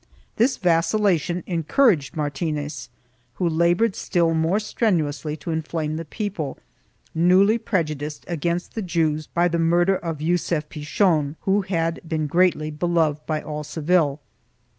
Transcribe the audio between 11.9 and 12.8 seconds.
been greatly